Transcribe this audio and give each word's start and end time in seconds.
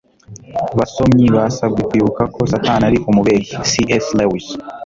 basomyi 0.77 1.25
basabwe 1.35 1.81
kwibuka 1.89 2.23
ko 2.35 2.41
satani 2.51 2.83
ari 2.89 2.97
umubeshyi- 3.09 3.55
c 3.69 3.71
s 4.03 4.07
lewis 4.17 4.47